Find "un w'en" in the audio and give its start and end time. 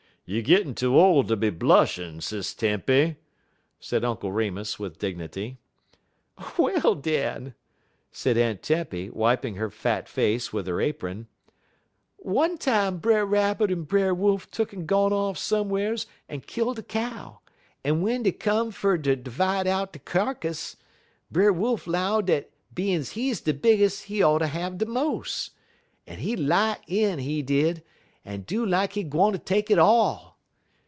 17.83-18.23